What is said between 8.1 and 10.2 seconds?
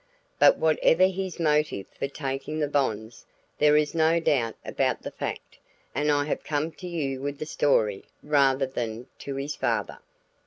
rather than to his father."